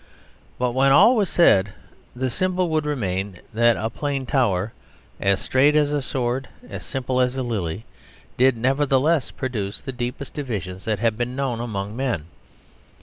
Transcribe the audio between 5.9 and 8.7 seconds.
a sword, as simple as a lily, did